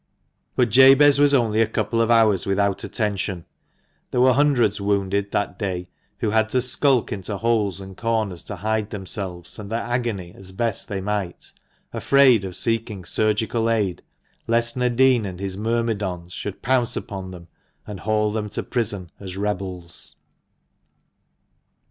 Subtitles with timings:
[0.55, 3.45] But Jabez was only a couple of hours without attention.
[4.09, 5.89] There were hundreds wounded that day,
[6.21, 10.53] who had to skulk into holes and corners to hide themselves and their agony as
[10.53, 11.51] best they might,
[11.93, 14.01] afraid of seeking surgical aid,
[14.47, 17.47] lest Nadin and his myrmidons should pounce upon them,
[17.85, 20.15] and haul them to prison as rebels.